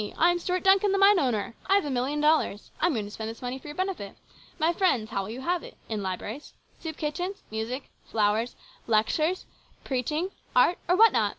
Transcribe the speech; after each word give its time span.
I 0.17 0.31
am 0.31 0.39
Stuart 0.39 0.63
Duncan, 0.63 0.91
the 0.93 0.97
mine 0.97 1.19
owner. 1.19 1.53
I 1.67 1.75
have 1.75 1.85
a 1.85 1.91
million 1.91 2.19
dollars. 2.21 2.71
I 2.81 2.87
am 2.87 2.93
going 2.93 3.05
to 3.05 3.11
spend 3.11 3.29
this 3.29 3.43
money 3.43 3.59
for 3.59 3.67
your 3.67 3.75
benefit. 3.75 4.17
My 4.57 4.73
friends, 4.73 5.11
how 5.11 5.21
will 5.21 5.29
you 5.29 5.41
have 5.41 5.61
it? 5.61 5.77
In 5.89 6.01
libraries, 6.01 6.53
soup 6.79 6.97
kitchens, 6.97 7.43
music, 7.51 7.91
flowers, 8.09 8.55
lectures, 8.87 9.45
preaching, 9.83 10.31
art, 10.55 10.79
or 10.89 10.95
what 10.95 11.13
not 11.13 11.29